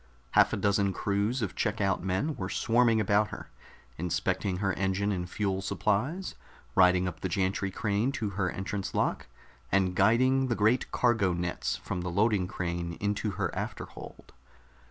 Half 0.31 0.51
a 0.51 0.57
dozen 0.57 0.93
crews 0.93 1.43
of 1.43 1.53
check 1.53 1.79
out 1.79 2.01
men 2.03 2.35
were 2.35 2.49
swarming 2.49 2.99
about 2.99 3.27
her, 3.27 3.51
inspecting 3.99 4.57
her 4.57 4.73
engine 4.73 5.11
and 5.11 5.29
fuel 5.29 5.61
supplies, 5.61 6.33
riding 6.73 7.07
up 7.07 7.19
the 7.19 7.29
gantry 7.29 7.69
crane 7.69 8.11
to 8.13 8.31
her 8.31 8.49
entrance 8.49 8.95
lock, 8.95 9.27
and 9.71 9.93
guiding 9.93 10.47
the 10.47 10.55
great 10.55 10.91
cargo 10.91 11.33
nets 11.33 11.75
from 11.75 12.01
the 12.01 12.09
loading 12.09 12.47
crane 12.47 12.93
into 12.93 13.29
her 13.37 13.51
afterhold. 13.55 14.31